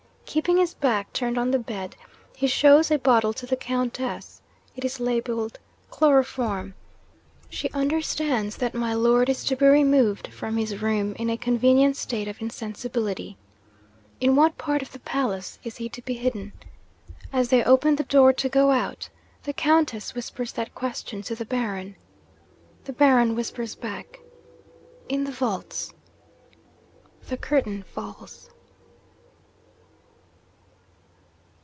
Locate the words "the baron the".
21.35-22.93